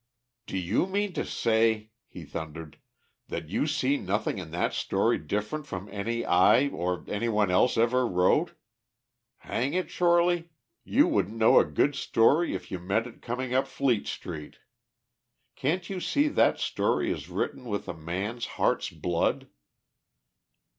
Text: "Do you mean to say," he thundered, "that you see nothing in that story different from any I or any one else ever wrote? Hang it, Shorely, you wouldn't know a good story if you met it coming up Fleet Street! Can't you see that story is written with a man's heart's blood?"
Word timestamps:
"Do 0.47 0.57
you 0.57 0.87
mean 0.87 1.13
to 1.13 1.23
say," 1.23 1.91
he 2.07 2.25
thundered, 2.25 2.79
"that 3.27 3.49
you 3.49 3.67
see 3.67 3.97
nothing 3.97 4.39
in 4.39 4.49
that 4.49 4.73
story 4.73 5.19
different 5.19 5.67
from 5.67 5.87
any 5.89 6.25
I 6.25 6.69
or 6.69 7.05
any 7.07 7.29
one 7.29 7.51
else 7.51 7.77
ever 7.77 8.07
wrote? 8.07 8.55
Hang 9.37 9.75
it, 9.75 9.91
Shorely, 9.91 10.49
you 10.83 11.07
wouldn't 11.07 11.37
know 11.37 11.59
a 11.59 11.65
good 11.65 11.93
story 11.93 12.55
if 12.55 12.71
you 12.71 12.79
met 12.79 13.05
it 13.05 13.21
coming 13.21 13.53
up 13.53 13.67
Fleet 13.67 14.07
Street! 14.07 14.57
Can't 15.55 15.87
you 15.87 15.99
see 15.99 16.29
that 16.29 16.57
story 16.57 17.11
is 17.11 17.29
written 17.29 17.65
with 17.65 17.87
a 17.87 17.93
man's 17.93 18.47
heart's 18.57 18.89
blood?" 18.89 19.49